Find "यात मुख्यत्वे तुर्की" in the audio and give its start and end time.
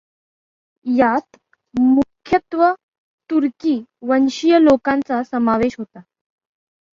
0.85-3.75